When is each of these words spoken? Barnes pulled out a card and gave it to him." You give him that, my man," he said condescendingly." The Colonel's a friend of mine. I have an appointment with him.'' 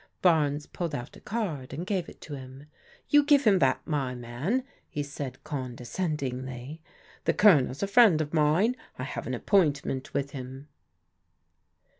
Barnes 0.23 0.65
pulled 0.65 0.95
out 0.95 1.15
a 1.15 1.21
card 1.21 1.73
and 1.73 1.85
gave 1.85 2.09
it 2.09 2.19
to 2.21 2.33
him." 2.33 2.65
You 3.11 3.21
give 3.23 3.43
him 3.43 3.59
that, 3.59 3.81
my 3.85 4.15
man," 4.15 4.63
he 4.89 5.03
said 5.03 5.43
condescendingly." 5.43 6.81
The 7.25 7.35
Colonel's 7.35 7.83
a 7.83 7.87
friend 7.87 8.19
of 8.19 8.33
mine. 8.33 8.75
I 8.97 9.03
have 9.03 9.27
an 9.27 9.35
appointment 9.35 10.11
with 10.11 10.31
him.'' 10.31 10.69